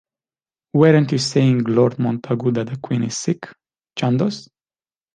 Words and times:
Weren’t 0.73 1.11
you 1.11 1.19
saying 1.19 1.63
Lord 1.65 1.99
Montagu 1.99 2.51
that 2.55 2.65
the 2.71 2.77
Queen 2.77 3.03
is 3.03 3.15
sick, 3.15 3.47
Chandos? 3.95 4.49